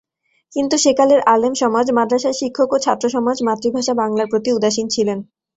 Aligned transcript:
কিন্তু 0.53 0.75
সেকালের 0.77 1.21
আলেমসমাজ, 1.25 1.85
মাদ্রাসার 1.91 2.33
শিক্ষক 2.33 2.69
ও 2.71 2.77
ছাত্রসমাজ 2.79 3.37
মাতৃভাষা 3.47 3.93
বাংলার 4.01 4.27
প্রতি 4.27 4.49
উদাসীন 4.53 4.87
ছিলেন। 4.89 5.19